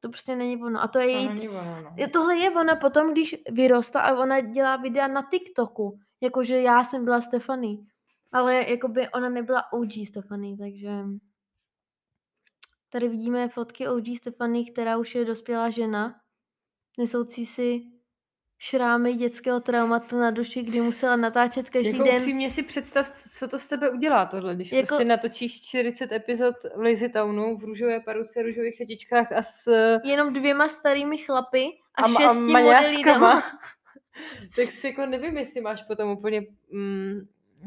To 0.00 0.08
prostě 0.08 0.36
není 0.36 0.62
ono. 0.62 0.82
A 0.82 0.88
to 0.88 0.98
je 0.98 1.06
To 1.06 1.34
její... 1.34 1.48
ono, 1.48 1.82
no. 1.82 2.08
Tohle 2.12 2.36
je 2.36 2.50
ona 2.50 2.76
potom, 2.76 3.12
když 3.12 3.36
vyrostla 3.50 4.00
a 4.00 4.14
ona 4.14 4.40
dělá 4.40 4.76
videa 4.76 5.08
na 5.08 5.22
TikToku. 5.30 5.98
Jakože 6.20 6.60
já 6.60 6.84
jsem 6.84 7.04
byla 7.04 7.20
Stefanie. 7.20 7.78
Ale 8.32 8.70
jakoby 8.70 9.08
ona 9.08 9.28
nebyla 9.28 9.72
OG 9.72 9.92
Stefanie, 10.08 10.56
takže... 10.56 10.90
Tady 12.90 13.08
vidíme 13.08 13.48
fotky 13.48 13.88
OG 13.88 14.04
Stefany, 14.16 14.64
která 14.64 14.96
už 14.96 15.14
je 15.14 15.24
dospělá 15.24 15.70
žena, 15.70 16.20
nesoucí 16.98 17.46
si 17.46 17.82
šrámy 18.58 19.14
dětského 19.14 19.60
traumatu 19.60 20.18
na 20.18 20.30
duši, 20.30 20.62
kdy 20.62 20.80
musela 20.80 21.16
natáčet 21.16 21.70
každý 21.70 21.92
Jako 21.92 22.04
den. 22.04 22.16
upřímně 22.16 22.50
si 22.50 22.62
představ, 22.62 23.10
co 23.38 23.48
to 23.48 23.58
s 23.58 23.66
tebe 23.66 23.90
udělá 23.90 24.26
tohle, 24.26 24.54
když 24.54 24.72
Jako- 24.72 24.86
prostě 24.86 25.04
natočíš 25.04 25.62
40 25.62 26.12
epizod 26.12 26.56
Lazy 26.76 27.08
Townu 27.08 27.56
v 27.58 27.64
růžové 27.64 28.00
paruce, 28.00 28.42
růžových 28.42 28.78
chatičkách 28.78 29.32
a 29.32 29.42
s 29.42 29.70
Jenom 30.04 30.32
dvěma 30.32 30.68
starými 30.68 31.18
chlapy 31.18 31.64
a, 31.94 32.02
a, 32.02 32.04
a 32.04 32.08
šesti 32.22 32.38
maňáskama, 32.52 33.42
tak 34.56 34.72
si 34.72 34.86
jako 34.86 35.06
nevím, 35.06 35.36
jestli 35.38 35.60
máš 35.60 35.82
potom 35.82 36.10
úplně 36.10 36.42
mm, 36.72 37.20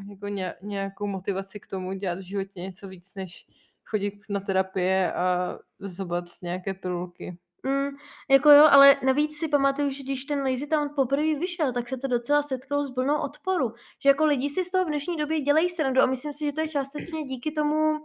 jako 0.09 0.27
ně, 0.27 0.53
nějakou 0.61 1.07
motivaci 1.07 1.59
k 1.59 1.67
tomu 1.67 1.93
dělat 1.93 2.19
v 2.19 2.21
životě 2.21 2.59
něco 2.59 2.87
víc, 2.87 3.15
než 3.15 3.45
chodit 3.85 4.13
na 4.29 4.39
terapie 4.39 5.13
a 5.13 5.59
zobat 5.79 6.25
nějaké 6.41 6.73
pilulky. 6.73 7.37
Mm, 7.63 7.89
jako 8.29 8.49
jo, 8.49 8.67
ale 8.71 8.95
navíc 9.05 9.39
si 9.39 9.47
pamatuju, 9.47 9.89
že 9.89 10.03
když 10.03 10.25
ten 10.25 10.39
Lazy 10.39 10.67
Town 10.67 10.89
poprvé 10.95 11.35
vyšel, 11.35 11.73
tak 11.73 11.89
se 11.89 11.97
to 11.97 12.07
docela 12.07 12.41
setkalo 12.41 12.83
s 12.83 12.95
vlnou 12.95 13.21
odporu. 13.21 13.73
Že 13.99 14.09
jako 14.09 14.25
lidi 14.25 14.49
si 14.49 14.63
z 14.63 14.71
toho 14.71 14.85
v 14.85 14.87
dnešní 14.87 15.17
době 15.17 15.41
dělají 15.41 15.69
srandu 15.69 16.01
a 16.01 16.05
myslím 16.05 16.33
si, 16.33 16.45
že 16.45 16.51
to 16.51 16.61
je 16.61 16.67
částečně 16.67 17.23
díky 17.23 17.51
tomu, 17.51 17.91
uh, 17.91 17.99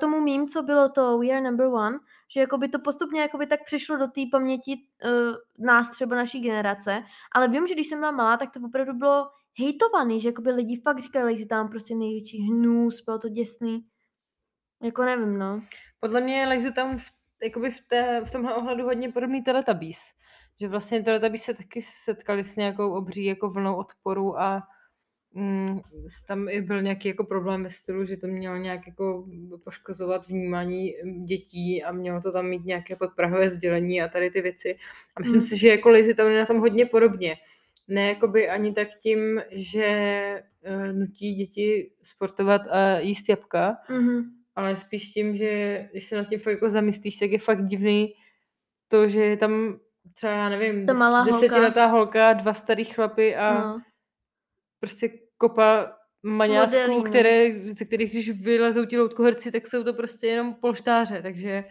tomu 0.00 0.20
mím, 0.20 0.48
co 0.48 0.62
bylo 0.62 0.88
to 0.88 1.18
We 1.18 1.28
are 1.28 1.40
number 1.40 1.66
one, 1.66 1.98
že 2.28 2.40
jakoby 2.40 2.68
to 2.68 2.78
postupně 2.78 3.20
jakoby 3.20 3.46
tak 3.46 3.64
přišlo 3.64 3.96
do 3.96 4.06
té 4.06 4.20
paměti 4.32 4.76
uh, 5.04 5.66
nás 5.66 5.90
třeba 5.90 6.16
naší 6.16 6.40
generace, 6.40 7.02
ale 7.34 7.48
vím, 7.48 7.66
že 7.66 7.74
když 7.74 7.86
jsem 7.86 7.98
byla 7.98 8.10
malá, 8.10 8.36
tak 8.36 8.50
to 8.50 8.60
opravdu 8.64 8.92
bylo 8.92 9.30
hejtovaný, 9.58 10.20
že 10.20 10.28
jakoby 10.28 10.50
lidi 10.50 10.80
fakt 10.84 10.98
říkali, 10.98 11.32
Lazy 11.32 11.46
Town 11.46 11.68
prostě 11.68 11.94
největší 11.94 12.38
hnus, 12.38 13.02
bylo 13.04 13.18
to 13.18 13.28
děsný. 13.28 13.84
Jako 14.82 15.02
nevím, 15.02 15.38
no. 15.38 15.62
Podle 16.00 16.20
mě 16.20 16.46
Lazy 16.46 16.72
Town 16.72 16.98
v, 16.98 17.10
jakoby 17.42 17.70
v, 17.70 17.80
té, 17.80 18.20
v 18.24 18.30
tomhle 18.30 18.54
ohledu 18.54 18.84
hodně 18.84 19.08
podobný 19.12 19.42
Teletubbies. 19.42 19.98
Že 20.60 20.68
vlastně 20.68 21.02
Teletubbies 21.02 21.42
se 21.42 21.54
taky 21.54 21.82
setkali 21.82 22.44
s 22.44 22.56
nějakou 22.56 22.92
obří 22.92 23.24
jako 23.24 23.50
vlnou 23.50 23.74
odporu 23.76 24.40
a 24.40 24.62
mm, 25.34 25.80
tam 26.26 26.48
i 26.48 26.60
byl 26.62 26.82
nějaký 26.82 27.08
jako 27.08 27.24
problém 27.24 27.62
ve 27.64 27.70
stylu, 27.70 28.04
že 28.04 28.16
to 28.16 28.26
mělo 28.26 28.56
nějak 28.56 28.86
jako 28.86 29.26
poškozovat 29.64 30.26
vnímání 30.28 30.94
mm, 31.04 31.24
dětí 31.24 31.82
a 31.84 31.92
mělo 31.92 32.20
to 32.20 32.32
tam 32.32 32.46
mít 32.46 32.64
nějaké 32.64 32.96
podprahové 32.96 33.48
sdělení 33.48 34.02
a 34.02 34.08
tady 34.08 34.30
ty 34.30 34.40
věci. 34.40 34.76
A 35.16 35.20
myslím 35.20 35.40
Mm. 35.40 35.46
si, 35.46 35.58
že 35.58 35.68
jako 35.68 35.90
Lazy 35.90 36.14
Town 36.14 36.32
je 36.32 36.40
na 36.40 36.46
tom 36.46 36.58
hodně 36.58 36.86
podobně. 36.86 37.36
Ne 37.88 38.08
jakoby 38.08 38.48
ani 38.48 38.72
tak 38.72 38.88
tím, 39.02 39.42
že 39.50 40.42
uh, 40.70 40.92
nutí 40.92 41.34
děti 41.34 41.90
sportovat 42.02 42.62
a 42.66 42.98
jíst 42.98 43.28
jabka, 43.28 43.76
Mhm. 43.90 44.39
Ale 44.56 44.76
spíš 44.76 45.12
tím, 45.12 45.36
že 45.36 45.78
když 45.90 46.06
se 46.06 46.16
nad 46.16 46.28
tím 46.28 46.38
fakt 46.38 46.52
jako 46.52 46.70
zamyslíš, 46.70 47.16
tak 47.18 47.30
je 47.30 47.38
fakt 47.38 47.66
divný 47.66 48.12
to, 48.88 49.08
že 49.08 49.24
je 49.24 49.36
tam 49.36 49.78
třeba, 50.14 50.32
já 50.32 50.48
nevím, 50.48 50.86
Ta 50.86 50.92
malá 50.92 51.20
holka. 51.22 51.32
desetiletá 51.32 51.86
holka, 51.86 52.32
dva 52.32 52.54
starý 52.54 52.84
chlapy 52.84 53.36
a 53.36 53.54
no. 53.54 53.60
No. 53.60 53.80
prostě 54.80 55.10
kopa 55.36 55.92
maňásků, 56.22 56.88
no. 56.88 57.02
které, 57.02 57.50
ze 57.72 57.84
kterých 57.84 58.10
když 58.12 58.30
vylezou 58.30 58.84
ti 58.84 58.98
loutkoherci, 58.98 59.52
tak 59.52 59.66
jsou 59.66 59.84
to 59.84 59.92
prostě 59.92 60.26
jenom 60.26 60.54
polštáře, 60.54 61.22
takže... 61.22 61.64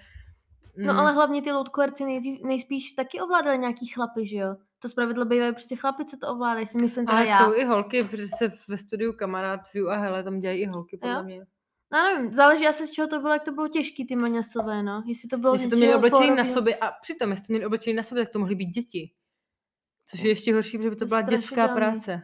No 0.78 0.94
mm, 0.94 1.00
ale 1.00 1.14
hlavně 1.14 1.42
ty 1.42 1.52
loutkoherci 1.52 2.06
nejdřív, 2.06 2.40
nejspíš 2.44 2.94
taky 2.94 3.22
ovládali 3.22 3.58
nějaký 3.58 3.88
chlapy, 3.88 4.26
že 4.26 4.38
jo? 4.38 4.56
To 4.82 4.90
spravidlo 4.90 5.26
bývají 5.26 5.52
prostě 5.52 5.76
chlapy, 5.76 6.06
co 6.06 6.18
to 6.18 6.28
ovládají, 6.28 6.66
si 6.66 6.78
myslím 6.78 7.06
teda 7.06 7.18
ale 7.18 7.30
já. 7.30 7.46
jsou 7.46 7.54
i 7.54 7.66
holky, 7.66 8.04
protože 8.04 8.28
se 8.38 8.52
ve 8.70 8.78
studiu 8.78 9.14
kamarád 9.14 9.74
View 9.74 9.90
a 9.90 9.96
Hele 9.96 10.24
tam 10.24 10.40
dělají 10.40 10.62
i 10.62 10.66
holky, 10.66 10.98
podle 10.98 11.16
Jo? 11.16 11.24
mě. 11.24 11.46
No 11.92 12.00
nevím, 12.04 12.34
záleží 12.34 12.68
asi 12.68 12.88
z 12.88 12.92
čeho 12.92 13.08
to 13.08 13.20
bylo, 13.20 13.34
jak 13.34 13.44
to 13.44 13.52
bylo 13.52 13.68
těžký, 13.68 14.06
ty 14.08 14.16
maňasové, 14.16 14.84
no. 14.84 15.04
Jestli 15.08 15.28
to 15.30 15.38
bylo 15.38 15.54
Jestli 15.54 15.70
to 15.70 15.76
měli 15.76 15.96
oblečení 15.96 16.30
na 16.30 16.36
fórového- 16.36 16.54
sobě 16.54 16.76
a 16.76 16.92
přitom, 17.02 17.32
jestli 17.32 17.48
to 17.48 17.54
měli 17.54 17.66
oblečení 17.66 17.96
na 17.96 18.04
sobě, 18.04 18.24
tak 18.26 18.34
to 18.34 18.40
mohly 18.40 18.56
být 18.56 18.66
děti. 18.70 19.12
Což 20.06 20.20
je 20.20 20.30
ještě 20.32 20.54
horší, 20.54 20.78
protože 20.78 20.90
by 20.90 20.96
to 20.96 21.06
To 21.06 21.10
byla 21.10 21.22
dětská 21.22 21.40
strašidelný. 21.42 21.76
práce. 21.76 22.22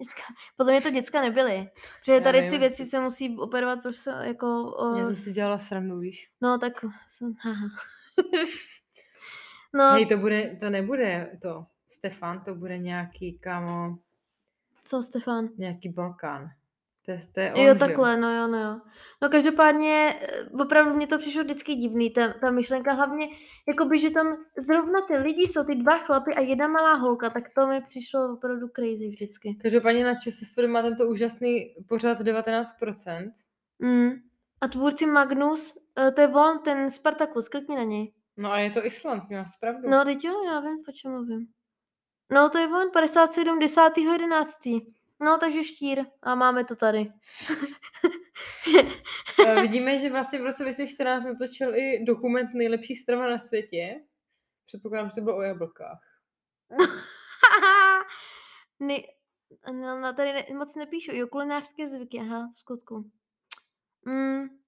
Děcka. 0.00 0.22
Podle 0.56 0.72
mě 0.72 0.80
to 0.80 0.90
děcka 0.90 1.20
nebyly. 1.22 1.70
Protože 2.00 2.20
tady 2.20 2.38
ty 2.38 2.44
nevím, 2.44 2.60
věci 2.60 2.82
jestli- 2.82 2.90
se 2.90 3.00
musí 3.00 3.38
operovat 3.38 3.82
prostě 3.82 4.10
jako... 4.22 4.72
O, 4.76 4.96
Já 4.98 5.06
to 5.06 5.12
si 5.12 5.32
dělala 5.32 5.58
srandu, 5.58 5.98
víš. 5.98 6.30
no 6.40 6.58
tak... 6.58 6.84
no, 9.74 9.90
Hej, 9.92 10.06
to, 10.06 10.16
bude, 10.16 10.56
to 10.60 10.70
nebude 10.70 11.38
to. 11.42 11.62
Stefan, 11.88 12.44
to 12.44 12.54
bude 12.54 12.78
nějaký, 12.78 13.38
kamo, 13.38 13.98
co 14.82 15.02
Stefan? 15.02 15.48
nějaký 15.56 15.88
Balkán. 15.88 16.50
To, 17.04 17.10
je- 17.10 17.20
to 17.34 17.40
je 17.40 17.54
on, 17.54 17.60
Jo, 17.66 17.74
takhle, 17.74 18.16
no 18.16 18.36
jo, 18.36 18.46
no 18.46 18.58
jo. 18.58 18.80
No 19.22 19.28
každopádně, 19.28 20.14
eh, 20.20 20.44
opravdu 20.62 20.94
mě 20.94 21.06
to 21.06 21.18
přišlo 21.18 21.44
vždycky 21.44 21.74
divný, 21.74 22.10
ta, 22.10 22.32
ta 22.32 22.50
myšlenka, 22.50 22.92
hlavně, 22.92 23.28
jakoby, 23.68 23.98
že 23.98 24.10
tam 24.10 24.36
zrovna 24.58 25.00
ty 25.00 25.16
lidi 25.16 25.42
jsou, 25.42 25.64
ty 25.64 25.74
dva 25.74 25.98
chlapy 25.98 26.34
a 26.34 26.40
jedna 26.40 26.68
malá 26.68 26.94
holka, 26.94 27.30
tak 27.30 27.44
to 27.54 27.66
mi 27.66 27.80
přišlo 27.80 28.32
opravdu 28.34 28.68
crazy 28.68 29.08
vždycky. 29.08 29.58
Každopádně 29.62 30.04
na 30.04 30.14
ČSFD 30.14 30.58
má 30.66 30.82
tento 30.82 31.06
úžasný 31.08 31.74
pořad 31.88 32.20
19%. 32.20 33.32
Mm. 33.78 34.10
A 34.60 34.68
tvůrci 34.68 35.06
Magnus, 35.06 35.78
eh, 35.98 36.10
to 36.10 36.20
je 36.20 36.28
on, 36.28 36.58
ten 36.58 36.90
Spartacus, 36.90 37.48
klikni 37.48 37.76
na 37.76 37.82
něj. 37.82 38.12
No 38.36 38.52
a 38.52 38.58
je 38.58 38.70
to 38.70 38.86
Island, 38.86 39.28
měla 39.28 39.44
pravdu. 39.60 39.90
No, 39.90 40.04
teď 40.04 40.24
jo, 40.24 40.42
já 40.44 40.60
vím, 40.60 40.78
o 40.88 40.92
čem 40.92 41.10
mluvím. 41.12 41.46
No, 42.32 42.50
to 42.50 42.58
je 42.58 42.66
on, 42.68 42.90
57. 42.92 43.58
10. 45.20 45.20
11. 45.20 45.20
No, 45.20 45.38
takže 45.38 45.64
štír. 45.64 46.04
A 46.22 46.34
máme 46.34 46.64
to 46.64 46.76
tady. 46.76 47.12
A 49.48 49.54
vidíme, 49.60 49.98
že 49.98 50.10
vlastně 50.10 50.38
v 50.38 50.44
roce 50.44 50.62
2014 50.62 51.24
natočil 51.24 51.76
i 51.76 52.04
dokument 52.04 52.54
Nejlepší 52.54 52.96
strava 52.96 53.30
na 53.30 53.38
světě. 53.38 54.00
Předpokládám, 54.66 55.08
že 55.08 55.14
to 55.14 55.20
bylo 55.20 55.36
o 55.36 55.42
jablkách. 55.42 56.00
ne, 58.80 58.94
no, 59.72 60.00
no, 60.00 60.12
tady 60.12 60.32
ne, 60.32 60.44
moc 60.58 60.76
nepíšu. 60.76 61.10
Jo, 61.14 61.26
kulinářské 61.26 61.88
zvyky, 61.88 62.18
aha, 62.18 62.50
v 62.54 62.58
skutku. 62.58 63.10
Mm, 64.04 64.61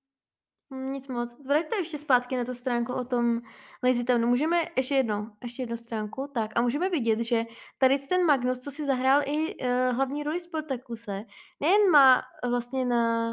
mm, 0.71 0.93
nic 0.93 1.09
moc. 1.09 1.37
Vraťte 1.47 1.77
ještě 1.77 1.99
zpátky 1.99 2.37
na 2.37 2.45
tu 2.45 2.55
stránku 2.55 2.93
o 2.93 3.05
tom 3.05 3.41
Lazy 3.83 4.05
Townu. 4.05 4.29
Můžeme 4.29 4.57
ještě 4.77 4.95
jednou, 4.95 5.27
ještě 5.43 5.63
jednu 5.63 5.77
stránku. 5.77 6.31
Tak 6.35 6.51
a 6.55 6.63
můžeme 6.63 6.91
vidět, 6.91 7.19
že 7.21 7.45
tady 7.79 7.99
ten 7.99 8.27
Magnus, 8.27 8.59
co 8.59 8.71
si 8.71 8.87
zahrál 8.87 9.23
i 9.25 9.55
uh, 9.55 9.97
hlavní 9.97 10.23
roli 10.23 10.41
Sportakuse, 10.41 11.25
nejen 11.61 11.91
má 11.91 12.23
vlastně 12.49 12.85
na 12.85 13.31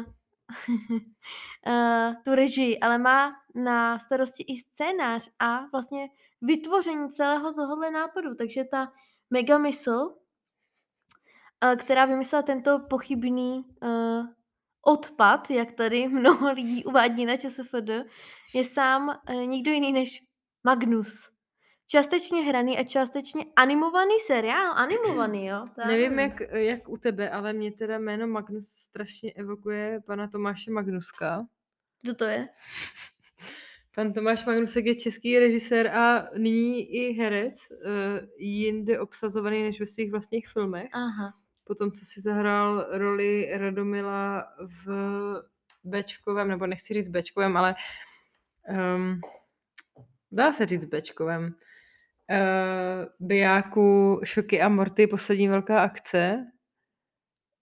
uh, 0.68 2.14
tu 2.24 2.34
režii, 2.34 2.80
ale 2.80 2.98
má 2.98 3.32
na 3.54 3.98
starosti 3.98 4.44
i 4.48 4.56
scénář 4.56 5.28
a 5.38 5.66
vlastně 5.72 6.08
vytvoření 6.42 7.10
celého 7.10 7.54
tohohle 7.54 7.90
nápadu. 7.90 8.34
Takže 8.34 8.64
ta 8.64 8.92
mega 9.30 9.58
mysl, 9.58 10.14
eh, 11.64 11.76
která 11.76 12.04
vymyslela 12.04 12.42
tento 12.42 12.78
pochybný 12.78 13.64
uh, 13.82 14.26
odpad, 14.86 15.50
jak 15.50 15.72
tady 15.72 16.08
mnoho 16.08 16.52
lidí 16.52 16.84
uvádí 16.84 17.26
na 17.26 17.36
ČSFD, 17.36 17.90
je 18.54 18.64
sám 18.64 19.20
uh, 19.30 19.46
nikdo 19.46 19.70
jiný 19.70 19.92
než 19.92 20.22
Magnus. 20.64 21.32
Částečně 21.86 22.42
hraný 22.42 22.78
a 22.78 22.84
částečně 22.84 23.44
animovaný 23.56 24.14
seriál. 24.26 24.72
Animovaný, 24.76 25.46
jo? 25.46 25.64
Já 25.78 25.86
Nevím, 25.86 26.18
jak, 26.18 26.40
jak 26.52 26.88
u 26.88 26.96
tebe, 26.96 27.30
ale 27.30 27.52
mě 27.52 27.72
teda 27.72 27.98
jméno 27.98 28.26
Magnus 28.26 28.68
strašně 28.68 29.32
evokuje 29.32 30.00
pana 30.06 30.28
Tomáše 30.28 30.70
Magnuska. 30.70 31.46
Kdo 32.02 32.14
to 32.14 32.24
je? 32.24 32.48
Pan 33.94 34.12
Tomáš 34.12 34.44
Magnusek 34.44 34.86
je 34.86 34.94
český 34.94 35.38
režisér 35.38 35.86
a 35.86 36.28
nyní 36.38 36.94
i 36.94 37.12
herec, 37.12 37.70
eh, 37.70 38.26
jinde 38.38 39.00
obsazovaný 39.00 39.62
než 39.62 39.80
ve 39.80 39.86
svých 39.86 40.10
vlastních 40.10 40.48
filmech. 40.48 40.88
Aha. 40.92 41.34
Potom, 41.64 41.90
co 41.90 42.04
si 42.04 42.20
zahrál 42.20 42.86
roli 42.90 43.58
Radomila 43.58 44.44
v 44.86 44.86
Bčkovém, 45.84 46.48
nebo 46.48 46.66
nechci 46.66 46.94
říct 46.94 47.08
Bčkovém, 47.08 47.56
ale 47.56 47.74
um, 48.96 49.20
dá 50.32 50.52
se 50.52 50.66
říct 50.66 50.84
Bčkovém. 50.84 51.44
Uh, 51.44 53.26
Bijáku 53.28 54.20
Šoky 54.24 54.60
a 54.60 54.68
Morty, 54.68 55.06
poslední 55.06 55.48
velká 55.48 55.82
akce. 55.82 56.46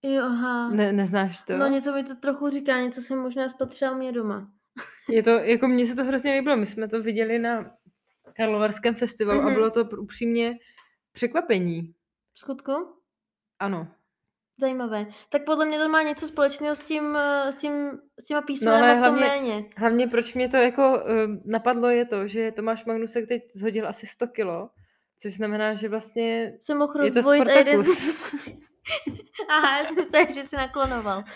Jo, 0.03 0.23
aha. 0.25 0.69
Ne, 0.69 0.91
neznáš 0.91 1.43
to? 1.43 1.57
No 1.57 1.67
něco 1.67 1.93
mi 1.93 2.03
to 2.03 2.15
trochu 2.15 2.49
říká, 2.49 2.79
něco 2.81 3.01
jsem 3.01 3.19
možná 3.19 3.49
spatřila 3.49 3.93
mě 3.93 4.11
doma. 4.11 4.51
Je 5.09 5.23
to, 5.23 5.29
jako 5.29 5.67
mně 5.67 5.85
se 5.85 5.95
to 5.95 6.03
hrozně 6.03 6.33
líbilo. 6.33 6.57
My 6.57 6.65
jsme 6.65 6.87
to 6.87 7.01
viděli 7.01 7.39
na 7.39 7.75
Karlovarském 8.35 8.95
festivalu 8.95 9.39
mm-hmm. 9.39 9.43
a 9.43 9.47
Mhm. 9.49 9.55
bylo 9.55 9.69
to 9.69 9.83
upřímně 9.97 10.57
překvapení. 11.11 11.93
Skutku? 12.35 13.00
Ano. 13.61 13.87
Zajímavé. 14.59 15.05
Tak 15.29 15.45
podle 15.45 15.65
mě 15.65 15.79
to 15.79 15.89
má 15.89 16.01
něco 16.01 16.27
společného 16.27 16.75
s 16.75 16.83
tím, 16.83 17.15
eh, 17.15 17.51
s 17.51 17.55
tím, 17.57 17.91
s 18.19 18.25
těma 18.25 18.39
No 18.41 18.45
písmenama 18.47 18.85
ale 18.91 18.95
v 19.01 19.03
tom 19.03 19.17
hlavně, 19.17 19.25
jméně. 19.25 19.65
hlavně 19.77 20.07
proč 20.07 20.33
mě 20.33 20.49
to 20.49 20.57
jako 20.57 20.89
uh, 20.91 21.35
napadlo 21.45 21.89
je 21.89 22.05
to, 22.05 22.27
že 22.27 22.51
Tomáš 22.51 22.85
Magnusek 22.85 23.27
teď 23.27 23.41
zhodil 23.55 23.87
asi 23.87 24.07
100 24.07 24.27
kilo, 24.27 24.69
což 25.17 25.33
znamená, 25.33 25.73
že 25.73 25.89
vlastně 25.89 26.53
Jsem 26.61 26.77
mohl 26.77 27.03
je 27.03 27.11
to. 27.11 27.23
Spartacus. 27.23 28.09
Aha, 29.49 29.77
já 29.77 29.85
jsem 29.85 29.95
myslela, 29.95 30.31
že 30.31 30.43
jsi 30.43 30.55
naklonoval. 30.55 31.23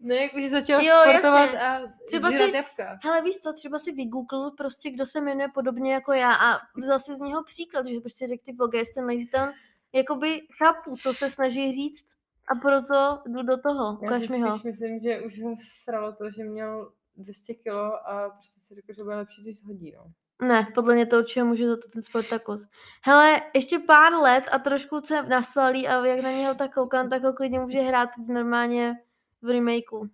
Ne, 0.00 0.16
jakože 0.16 0.48
začal 0.48 0.80
Jo, 0.80 0.94
sportovat 1.02 1.40
jasně. 1.52 1.60
a 1.60 1.80
Třeba 2.06 2.30
si- 2.30 2.56
jabka. 2.56 2.98
Hele, 3.04 3.22
víš 3.22 3.36
co, 3.36 3.52
třeba 3.52 3.78
si 3.78 3.92
vygooglil 3.92 4.50
prostě, 4.50 4.90
kdo 4.90 5.06
se 5.06 5.20
jmenuje 5.20 5.48
podobně 5.54 5.94
jako 5.94 6.12
já 6.12 6.32
a 6.34 6.58
vzal 6.76 6.98
si 6.98 7.14
z 7.14 7.18
něho 7.18 7.44
příklad, 7.44 7.86
že 7.86 8.00
prostě 8.00 8.26
řekl 8.26 8.42
ty 8.46 8.52
boges, 8.52 8.90
ten 8.94 9.04
Lazy 9.04 9.26
Town, 9.26 9.48
jakoby 9.92 10.40
chápu, 10.58 10.96
co 10.96 11.14
se 11.14 11.30
snaží 11.30 11.72
říct 11.72 12.06
a 12.48 12.54
proto 12.54 13.22
jdu 13.26 13.42
do 13.42 13.58
toho, 13.58 13.98
Já 14.02 14.06
ukaž 14.08 14.26
si 14.26 14.32
mi 14.32 14.40
ho. 14.40 14.58
myslím, 14.64 15.00
že 15.00 15.20
už 15.20 15.42
ho 15.42 15.54
sralo 15.84 16.12
to, 16.12 16.30
že 16.30 16.44
měl 16.44 16.92
200 17.16 17.54
kilo 17.54 18.08
a 18.08 18.30
prostě 18.30 18.60
si 18.60 18.74
řekl, 18.74 18.92
že 18.96 19.02
bude 19.02 19.16
lepší, 19.16 19.42
když 19.42 19.58
shodí, 19.58 19.92
no. 19.96 20.12
Ne, 20.48 20.66
podle 20.74 20.94
mě 20.94 21.06
to 21.06 21.18
určitě 21.18 21.42
může 21.44 21.68
za 21.68 21.76
to 21.76 21.88
ten 21.88 22.02
Sportakus. 22.02 22.66
Hele, 23.04 23.40
ještě 23.54 23.78
pár 23.78 24.12
let 24.12 24.44
a 24.52 24.58
trošku 24.58 25.00
se 25.00 25.22
nasvalí 25.22 25.88
a 25.88 26.06
jak 26.06 26.20
na 26.20 26.30
něho 26.30 26.54
tak 26.54 26.74
koukám, 26.74 27.10
tak 27.10 27.22
ho 27.22 27.32
klidně 27.32 27.60
může 27.60 27.80
hrát 27.80 28.10
normálně 28.28 28.94
v 29.42 29.48
remakeu. 29.48 30.08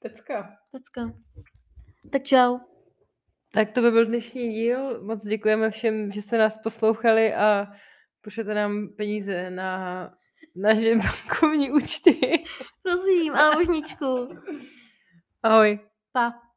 Pecka. 0.00 0.56
Pecka. 0.72 1.12
Tak 2.12 2.22
čau. 2.22 2.58
Tak 3.52 3.70
to 3.72 3.82
by 3.82 3.90
byl 3.90 4.06
dnešní 4.06 4.52
díl. 4.52 5.04
Moc 5.04 5.24
děkujeme 5.24 5.70
všem, 5.70 6.12
že 6.12 6.22
jste 6.22 6.38
nás 6.38 6.58
poslouchali 6.62 7.34
a 7.34 7.66
pošlete 8.28 8.54
nám 8.54 8.88
peníze 8.88 9.50
na 9.50 10.12
naše 10.56 10.96
bankovní 10.96 11.70
účty. 11.70 12.20
Prosím, 12.82 13.34
ale 13.36 13.54
možničku. 13.54 14.28
Ahoj. 15.42 15.78
Pa. 16.12 16.47